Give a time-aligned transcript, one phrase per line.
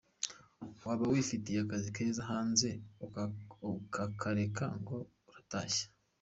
[0.85, 2.69] Waba wifitiye akazi keza hanze
[3.77, 4.97] ukakareka ngo
[5.29, 5.85] uratashye?